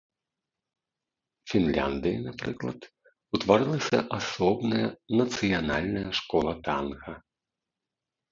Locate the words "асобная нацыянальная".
4.19-6.09